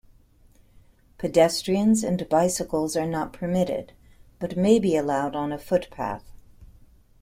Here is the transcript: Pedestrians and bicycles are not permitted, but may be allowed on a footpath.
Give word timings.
Pedestrians 1.19 2.03
and 2.03 2.27
bicycles 2.27 2.97
are 2.97 3.05
not 3.05 3.31
permitted, 3.33 3.93
but 4.39 4.57
may 4.57 4.79
be 4.79 4.95
allowed 4.97 5.35
on 5.35 5.51
a 5.51 5.59
footpath. 5.59 6.23